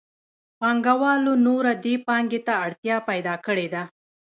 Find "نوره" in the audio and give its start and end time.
1.45-1.73